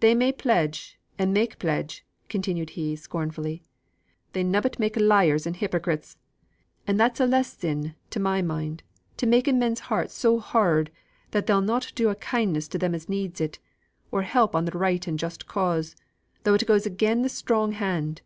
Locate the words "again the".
16.84-17.30